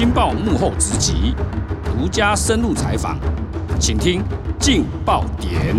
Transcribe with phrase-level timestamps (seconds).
[0.00, 1.34] 金爆幕后直击，
[1.84, 3.18] 独家深入采访，
[3.78, 4.22] 请听
[4.58, 5.76] 劲爆点。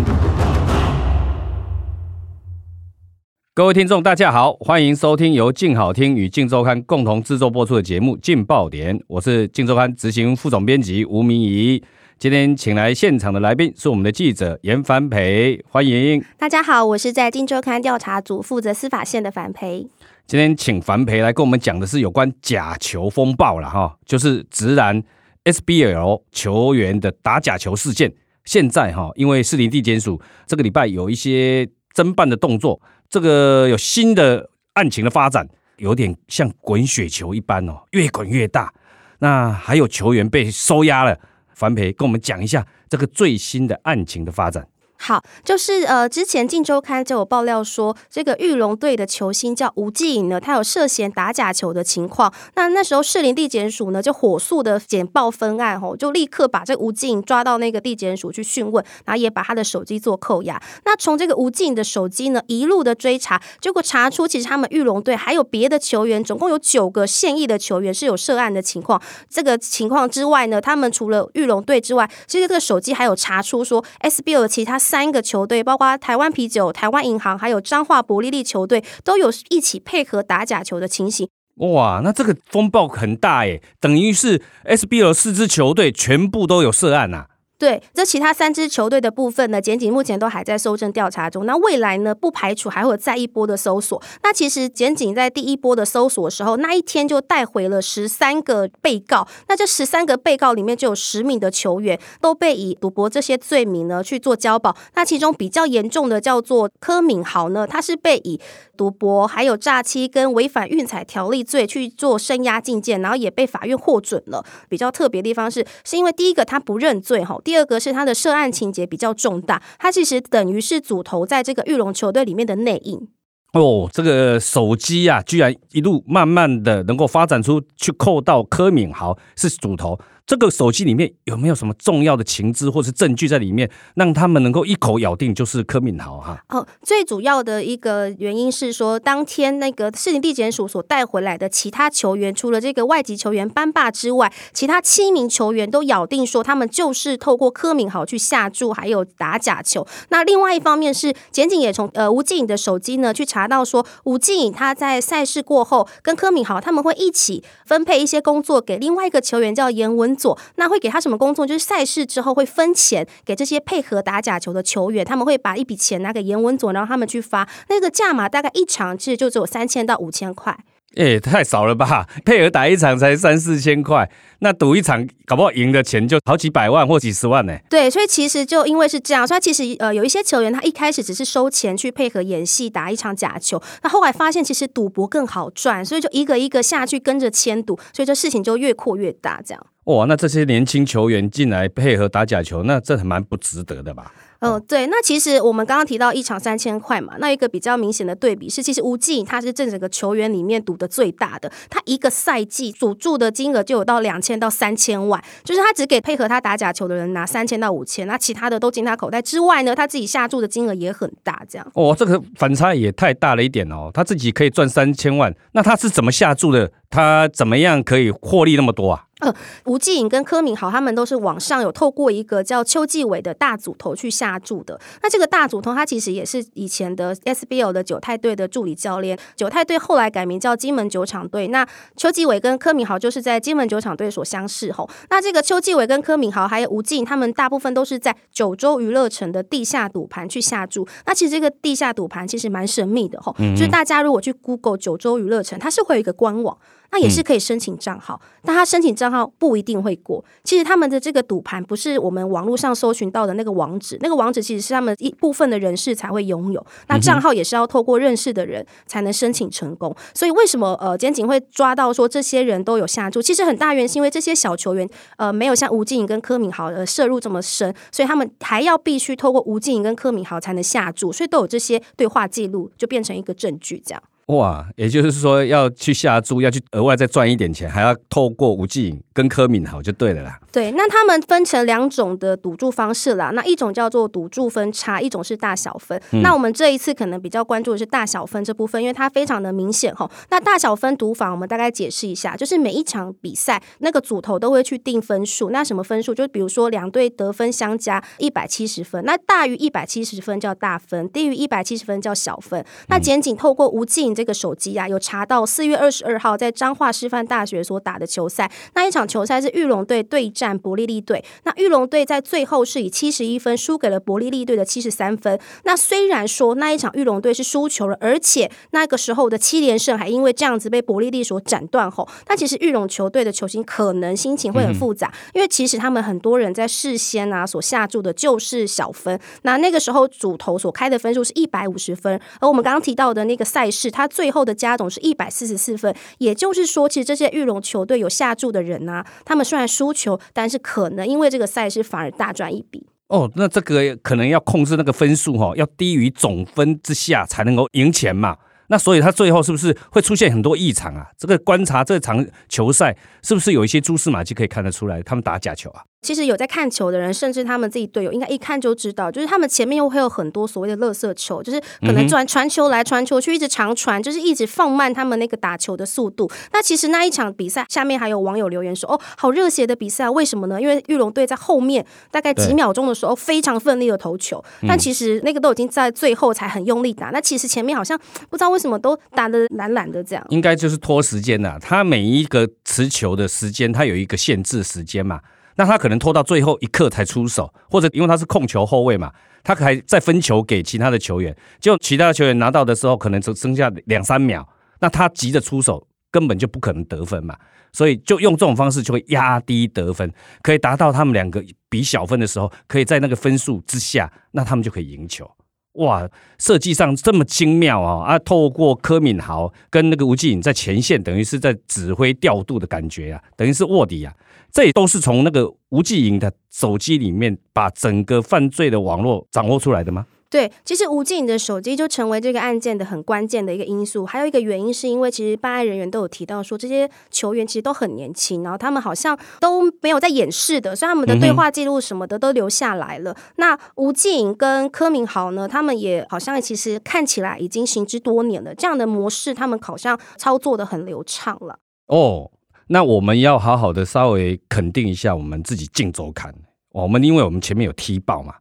[3.52, 11.82] 各位听众，大家好，欢迎收听由镜好听与镜周刊共同制作播出的节目《劲爆点》，我是镜周刊执行副总编辑吴明仪。
[12.16, 16.24] 今天请来现场的来宾是我们的记者严凡培，欢迎。
[16.38, 19.88] 大家好，我是在《镜周刊》调查组负责司法线的凡培。
[20.26, 25.02] 今天请樊培来跟我们讲的是有关假球风暴了哈，就是职篮
[25.44, 28.12] SBL 球员的打假球事件。
[28.44, 32.80] 现在哈，因为士林地检署这个礼拜有一些侦办的动作，
[33.10, 35.46] 这个有新的案情的发展，
[35.76, 38.72] 有点像滚雪球一般哦，越滚越大。
[39.18, 41.18] 那还有球员被收押了。
[41.54, 44.66] 樊培跟我们讲一下这个最新的案情的发展。
[45.04, 52.32] 好，就是呃，之前《镜周刊》就有爆料说，这个玉龙队的球星叫吴季颖呢，他有涉嫌打假球的情况。
[52.54, 60.62] 那那时候士林地检署呢，就火速的简报分案，吼，就立刻把这吴季颖抓到那个地检署去讯问，然后也把他的手机做扣押。
[60.84, 69.02] 那从这个吴季颖的手机呢，一路的追查，结果查出其实他们玉龙队还有别的球员，总共有九个现役的球员是有涉案的情况。
[69.28, 74.78] 这个情况之外呢，他们除了玉龙队之外，其实这个手机还有查出说 SBL 其他。
[74.92, 81.26] 三个球队，包括台湾啤酒、台湾银行，还有彰化伯利利球队，都有一起配合打假球的情形。
[81.56, 87.24] 哇，那这个风暴很大耶，等于是 SBL 四支球队全部都有涉案呐。
[87.62, 91.46] 对，这其他三支球队的部分呢，检警目前都还在搜证调查中。
[91.46, 94.02] 那未来呢，不排除还会有再一波的搜索。
[94.24, 99.28] 那其实检警在第一波的搜索的时候，那一天就带回了十三个被告。
[99.46, 104.76] 那这十三个被告里面就有十名的球员都被以赌博这些罪名呢去做交保。
[104.94, 108.40] 那其中比较严重的叫做柯敏豪呢，他是被以
[108.76, 114.44] 赌博、还有诈欺跟违反运彩条例罪去做声押禁见，然后也被法院获准了。
[114.68, 117.38] 比较特别的地方是，是因为第一个他不认罪哈。
[117.44, 123.08] 第第二个是他的涉案情节比较重大，他其实等于是主投在这个玉龙球队里面的内应。
[123.52, 130.00] 哦，这个手机啊，居然一路慢慢的能够发展出去扣到柯敏豪是主投。
[130.24, 136.42] 这个手机里面有没有什么重要的情资或是证据在里面，让他们能够一口咬定就是柯敏豪哈？
[136.48, 149.86] 哦，最主要的一个原因是说，当天那个市林地检署所带回来的其他球员，除了这个外籍球员班霸之外，其他七名球员都咬定说，他们就是透过柯敏豪去下注，还有打假球。
[150.10, 160.11] 那另外一方面是，检警也从呃吴静颖的手机呢去查到说，吴静颖他在赛事过后跟柯敏豪他们会一起分配一些工作给另外一个球员叫严文。
[160.16, 161.46] 做那会给他什么工作？
[161.46, 170.56] 就是赛事之后会分钱给这些配合打假球的球员，他们会把一笔钱拿给严文佐，然后他们去发那个价码，大概一场其实就只有三千到五千块。
[170.94, 172.06] 哎、欸，太少了吧？
[172.22, 174.06] 配合打一场才三四千块，
[174.40, 177.56] 那赌一场搞不好赢的钱就好几百万或几十万呢。
[177.70, 189.66] 对，所以其实就因为是这样，所以其实呃有一些球员他一开始只是收钱去配合演戏打一场假球，那后来发现其实赌博更好赚，所以就一个一个下去跟着签赌，所以这事情就越扩越大这样。
[189.84, 194.12] 哇，那这些年轻球员进来配合打假球，那这还蛮不值得的吧？
[194.38, 194.86] 嗯，对。
[194.86, 211.66] 那其实我们刚刚提到一场三千块嘛，那一个比较明显的对比是，其实吴季他是这整个球员里面赌的最大的，他一个赛季赌注的金额就有到两千到三千万，就是他只给配合他打假球的人拿三千到五千，那其他的都进他口袋之外呢，他自己下注的金额也很大，这样。
[211.74, 216.70] 哦，这个反差也太大了一点哦，他自己可以赚三千万，那他是怎么下注的？
[216.90, 219.04] 他怎么样可以获利那么多啊？
[219.22, 219.32] 呃，
[219.66, 224.78] 吴季颖跟柯敏豪他们都是网上有透过一个叫邱继伟的大组头去下注的。
[225.00, 229.16] 那这个大组头他其实也是以前的 SBL 的九泰队的助理教练。
[229.36, 231.46] 九泰队后来改名叫金门酒厂队。
[231.48, 231.64] 那
[231.96, 234.90] 邱继伟跟柯敏豪就是在金门酒厂队所相识吼。
[235.08, 240.84] 那这个邱继伟跟柯敏豪还有吴季颖，他们大部分都是在九州娱乐城的地下赌盘去下注。
[241.06, 246.58] 那其实这个地下赌盘其实蛮神秘的吼，就是大家如果去 Google 九州娱乐城，它是会有一个官网。
[246.92, 250.22] 那也是可以申请账号，但他申请账号不一定会过。
[250.44, 256.64] 其实他们的这个赌盘不是我们网络上搜寻到的那个网址，那个网址其实是他们一部分的人士才会拥有。
[256.88, 259.96] 那账号也是要透过认识的人才能申请成功。
[260.14, 263.22] 所以为什么呃监警会抓到说这些人都有下注？
[263.22, 264.86] 其实很大原因是因为这些小球员
[265.16, 274.02] 呃没有像吴静颖跟柯敏豪呃涉入这么深，所以他们还要必须透过吴静颖跟柯敏豪才能下注，所以都有这些对话记录，就变成一个证据这样。
[274.32, 280.38] 哇，也就是说要去下注，要去额外再赚一点钱，还要透过吴季颖跟柯敏豪就对了啦。
[280.50, 283.30] 对，那他们分成两种的赌注方式啦。
[283.34, 286.00] 那一种叫做赌注分差，一种是大小分。
[286.12, 290.10] 嗯、那我们这一次可能比较关注的是大小分这部分，因为它非常的明显哈。
[290.30, 295.50] 那大小分赌法，我们大概解释一下，就是每一场比赛那个组头都会去定分数。
[295.50, 296.14] 那什么分数？
[296.14, 302.64] 就比如说两队得分相加一百七十分，那大于一百七十分叫大分，低于一百七十分叫小分。
[302.88, 311.24] 那检警透过吴季颖这个手机啊，有查到四月二十二号在彰化师范大学所打的球赛，那一场球赛是玉龙队对战伯利利队。
[311.44, 315.38] 那玉龙队在最后是以七十一分输给了伯利利队的七十三分。
[315.64, 329.18] 那虽然说那一场玉龙队是输球了，而且那个时候的七连胜还因为这样子被伯利利所斩断后，但其实玉龙球队的球星可能心情会很复杂，因为其实他们很多人在事先啊所下注的就是小分。
[329.42, 335.94] 那那个时候主投所开的分数是一百五十分，而我们刚刚提到的那个赛事，它他最后的加总是一百四十四分。
[336.18, 342.86] 也就是说，其实这些玉龙球队有下注的人啊，他们虽然输球，但是可能因为这个赛事反而大赚一笔。
[343.06, 348.36] 哦，那这个可能要控制那个分数哈，要低于总分之下才能够赢钱嘛。
[348.68, 351.06] 那所以他最后是不是会出现很多异常啊？
[351.18, 355.82] 这个观察这场球赛，是不是有一些蛛丝马迹可以看得出来，他们打假球啊？
[356.02, 366.28] 其实有在看球的人，甚至他们自己队友，应该一看就知道，就是他们前面又会有很多所谓的垃圾球，就是可能转传球来传球去，一直长传，就是一直放慢他们那个打球的速度。
[366.52, 370.60] 那其实那一场比赛，下面还有网友留言说：“哦，好热血的比赛，为什么呢？
[370.60, 377.10] 因为玉龙队在后面大概几秒钟的时候非常奋力的投球，但其实那个都已经在最后才很用力打。
[377.10, 377.96] 那其实前面好像
[378.28, 381.58] 不知道为什么都打的懒懒的这样，应该就是拖时间呐。
[381.60, 385.20] 他每一个持球的时间，他有一个限制时间嘛。”
[385.56, 389.12] 那他可能拖到最后一刻才出手，或者因为他是控球后卫嘛，
[389.42, 394.48] 他还再分球给其他的球员，就其他的球员拿到的时候，可能只剩下两三秒，
[394.80, 397.36] 那他急着出手，根本就不可能得分嘛，
[397.72, 400.10] 所以就用这种方式就会压低得分，
[400.42, 405.30] 可以达到他们两个比小分的时候，可以在那个分数之下，那他们就可以赢球。
[405.76, 406.06] 哇，
[406.38, 408.04] 设计上这么精妙啊！
[408.04, 414.12] 啊，透过柯敏豪跟那个吴季颖在前线，等于是在指挥调度的感觉啊，等于是卧底啊。
[414.52, 420.06] 这也都是从那个吴季颖的手机里面把整个犯罪的网络掌握出来的吗？
[420.28, 424.06] 对，其实吴季颖的手机就成为这个案件的很关键的一个因素。
[424.06, 433.12] 还有一个原因是因为其实办案人员都有提到说，这些球员其实都很年轻，然后他们好像都没有在掩饰的，所以他们的对话记录什么的都留下来了。
[433.12, 441.58] 嗯、那吴季颖跟柯明豪呢，他们也好像其实看起来已经行之多年了，这样的模式他们好像操作的很流畅了。
[441.88, 442.30] 哦，
[442.68, 446.34] 那我们要好好的稍微肯定一下我们自己镜周刊，
[446.70, 448.34] 我们因为我们前面有踢爆嘛。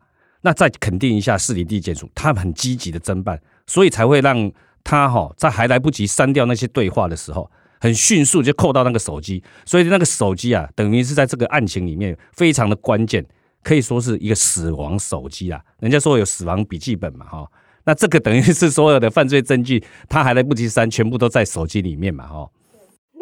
[0.44, 4.52] 那再肯定一下市里地检署，他们很积极的侦办，所以才会让
[4.84, 7.48] 他哈在还来不及删掉那些对话的时候，
[7.80, 13.24] 很迅速就扣到那个手机，所以那个手机啊，等于是在这个案情里面非常的关键，
[13.62, 15.62] 可以说是一个死亡手机啊。
[15.80, 17.48] 人家说有死亡笔记本嘛哈，
[17.84, 22.50] 那这个等于是所有的犯罪证据，他还来不及删，全部都在手机里面嘛哈。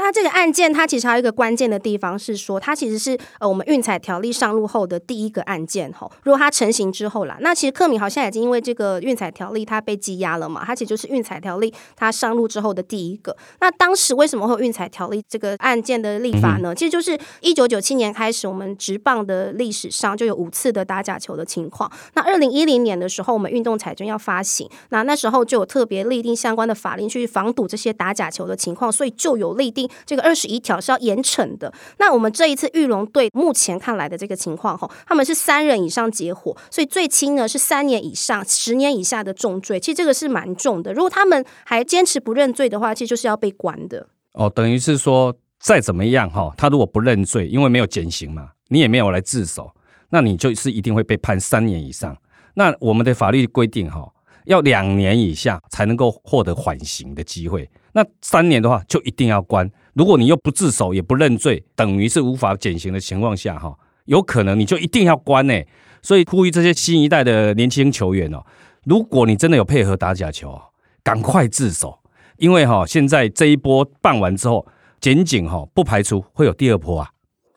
[0.01, 6.10] 那这个案件，它其实还有一个关键的地方是说，它其实是呃我们运彩条例上路后的第一个案件吼。
[6.24, 13.36] 如果它成型之后啦，那其实克敏好像已经因为这个运彩条例它被羁押了嘛，它其实就是运彩条例它上路之后的第一个。
[13.60, 16.74] 那当时为什么会有运彩条例这个案件的立法呢？
[16.74, 21.92] 其实就是一九九七年开始，我们职棒的历史上就有五次的打假球的情况。
[22.13, 29.88] 那二零一零年的时候，我们运动彩券要发行，那那时候就有特别立定相关的法令去防堵这些打假球的情况，所以就有立定。
[30.06, 31.74] 这个二十一条是要严惩的。
[31.97, 39.80] 那我们这一次玉龙队目前看来的这个情况哈，他们是三人以上结伙，所以最轻呢是三年以上十年以下的重罪。
[39.80, 40.94] 其实这个是蛮重的。
[40.94, 44.07] 如果他们还坚持不认罪的话，其实就是要被关的。
[44.33, 49.71] 哦，等于是说再怎么样哈，他如果不认罪，因为没有减刑嘛，你也没有来自首，
[50.09, 52.16] 那你就是一定会被判三年以上。
[52.54, 54.07] 那我们的法律规定哈，
[54.45, 57.69] 要两年以下才能够获得缓刑的机会。
[57.94, 59.69] 那三年的话，就一定要关。
[59.94, 65.54] 如果你又不自首也不认罪，等于是无法减刑的情况下，哈，有可能你就一定要关呢。
[66.02, 68.46] 所以呼吁这些新一代的年轻球员哦，
[68.86, 70.60] 如果你真的有配合打假球，
[71.04, 72.00] 赶快自首，
[72.38, 74.66] 因为哈，现在这一波办完之后，
[75.02, 77.10] 检警哈不排除会有第二波啊。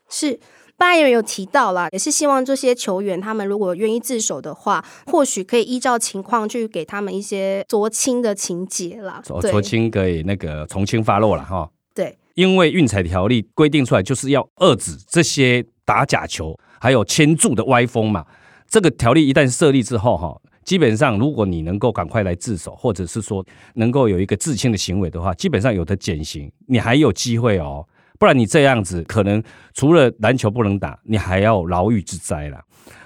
[0.09, 0.39] 是。
[0.83, 9.21] 办案人有提到了，也是希望这些球员他们如果愿意自首的话，或许可以依照情况去给他们一些酌情的情节啦。
[9.23, 11.69] 酌情可以那个从轻发落了哈。
[11.95, 18.25] 对，因为运彩条例规定出来就是要遏止这些打假球还有签注的歪风嘛。
[18.67, 27.87] 这个条例一旦设立之后哈，基本上如果你能够赶快来自首，或者是说能够有一个自清的行为的话，基本上有的减刑，你还有机会哦。
[28.23, 32.57] 不然你这样子，可能除了篮球不能打，你还要牢狱之灾了。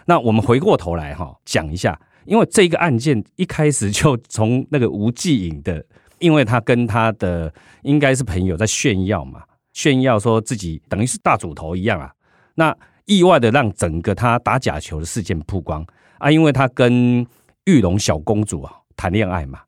[0.05, 5.83] 那我们回过头来哈，讲一下，因为这个案件一开始就从那个吴季颖的，
[6.19, 9.41] 因为他跟他的应该是朋友在炫耀嘛，
[9.73, 12.13] 炫耀说自己等于是大主头一样啊。
[12.53, 15.83] 那意外的让整个他打假球的事件曝光
[16.19, 17.25] 啊，因为他跟
[17.65, 19.61] 玉龙小公主啊谈恋爱嘛。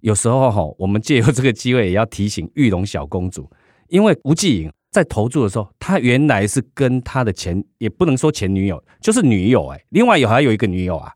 [0.00, 3.48] 有时候哈，我们借由这个机会也要提醒玉龙小公主，
[3.86, 4.72] 因为吴季颖。
[4.96, 9.84] 在投注的时候，他原来是跟他的前，也不能说前女友，就是女友哎、欸。
[9.90, 11.12] 另外有还有一个女友啊，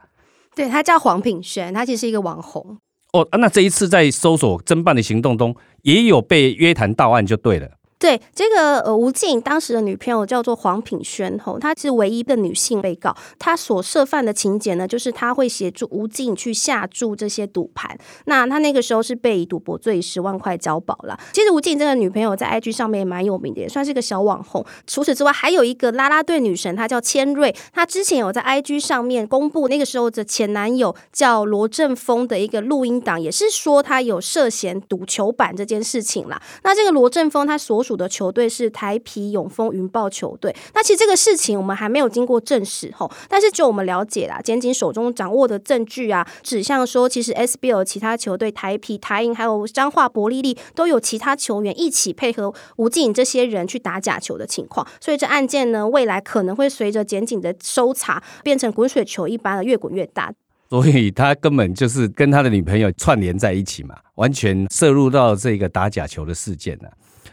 [0.55, 2.77] 对，他叫黄品轩，他其实是一个网红。
[3.15, 7.71] 哦，那这一次在搜索侦办的行动中，也有被约谈到案就对了。
[8.01, 13.15] 对这个呃，吴静当时的女朋友叫做黄品轩吼，她是唯一的女性被告。
[13.39, 17.97] 她所涉犯的情节呢，就是她会协助吴静去下注这些赌盘。
[18.25, 21.21] 那她那个时候是被以赌博罪十万块交保了。
[21.33, 24.65] 其实吴静这个女朋友在 IG 上面也蛮有名的，也算是个小网红。
[24.87, 27.55] 除此之外，还有一个啦啦队女神，她叫千瑞。
[27.75, 36.41] 她之前有在 IG 上面公布那个时候的前男友叫罗振峰的一个录音档，也是说她有涉嫌赌球板这件事情啦。
[36.65, 40.55] 那这个罗振峰他所属的球队是台啤永丰云豹球队。
[40.75, 54.87] 那其实这个事情我们还没有经过证实吼，但是就我们了解啦，检警手中掌握的证据啊，指向说其实 SBL 其他球队台啤、台银还有彰化伯利利都有其他球员一起配合吴静这些人去打假球的情况。
[55.01, 60.33] 所以这案件呢，未来可能会随着检警的搜查，变成滚水球一般的越滚越大。
[60.69, 66.89] 所以他根本就是跟他的女朋友串联在一起嘛，完全涉入到这个打假球的事件了。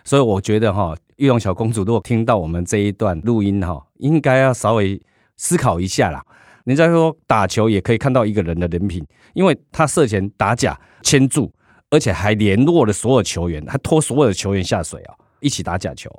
[0.08, 4.98] 所以我觉得哈，玉龙小公主如果听到我们这一段录音哈，应该要稍微
[5.36, 6.24] 思考一下啦。
[6.64, 11.52] 人家说打球也可以看到一个人的人品，因为他涉嫌打假签注，
[11.90, 16.10] 而且还联络了所有球员，他拖所有的球员下水啊，一起打假球。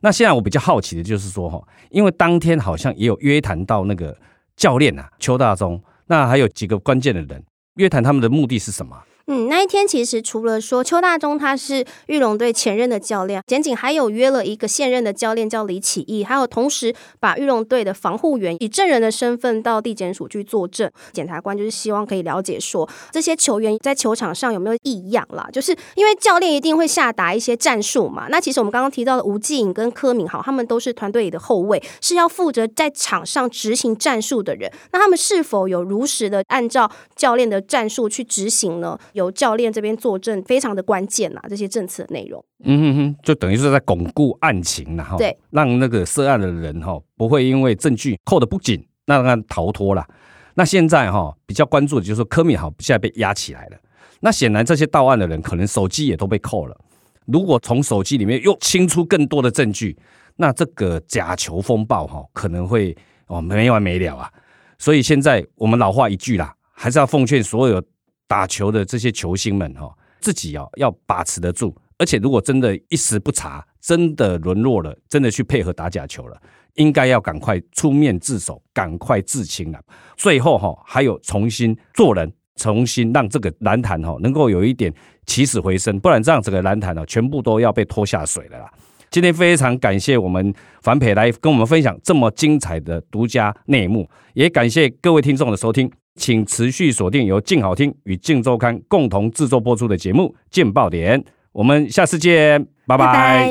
[0.00, 4.16] 那现在我比较好奇的就是说哈，因为当天好像也有约谈到那个
[4.56, 8.96] 教练啊，邱大中，那还有几个关键的人，约谈他们的目的是什么？
[9.28, 20.88] 嗯，那一天其实除了说邱大中他是玉龙队前任的教练，检警还有约了一个现任的教练叫李启义，还有同时把玉龙队的防护员以证人的身份到地检署去作证。
[21.12, 28.28] 检察官就是希望可以了解说这些球员在球场上有没有异样啦，就是因为教练一定会下达一些战术嘛。
[28.30, 34.72] 那其实我们刚刚提到的吴继颖跟柯敏豪，他们都是团队里的后卫，是要负责在场上执行战术的人。
[34.92, 38.96] 那他们是否有如实的按照教练的战术去执行呢？
[39.16, 50.06] 由教练这边作证非常的关键呐，这些证词的内容，嗯哼哼，就等于是在巩固案情了哈，对，让那个涉案的人哈不会因为证据扣的不紧，那让他逃脱了。
[50.54, 53.76] 那现在哈比较关注的就是说柯敏豪现在被押起来了，
[54.20, 56.76] 那显然这些到案的人可能手机也都被扣了，
[57.24, 59.96] 如果从手机里面又清出更多的证据，
[60.36, 62.96] 那这个假球风暴哈可能会
[63.26, 64.30] 哦没完没了啊。
[64.78, 67.82] 所以现在我们老话一句啦，还是要奉劝所有。
[68.26, 76.40] 打球的这些球星们哈，自己啊要把持得住，而且如果真的一时不察，真的沦落了，真的去配合打假球了，
[76.74, 79.80] 应该要赶快出面自首，赶快自清了。
[80.16, 84.92] 最后哈，还有重新做人，重新让这个篮坛哈能够有一点
[85.26, 88.72] 起死回生，不然这样整个篮坛啊全部都要被拖下水了啦。
[89.10, 95.90] 今天非常感谢我们樊培来跟我们分享这么精彩的独家内幕，也感谢各位听众的收听。
[96.18, 101.20] 请持续锁定由静好听与静周刊共同制作播出的节目《镜爆点》，
[101.52, 103.50] 我们下次见，拜拜。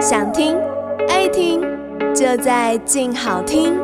[0.00, 0.56] 想听
[1.06, 1.60] 爱听，
[2.14, 3.76] 就在静好听。